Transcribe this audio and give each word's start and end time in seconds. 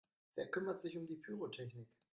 Wer 0.33 0.49
kümmert 0.49 0.81
sich 0.81 0.97
um 0.97 1.05
die 1.05 1.17
Pyrotechnik? 1.17 1.87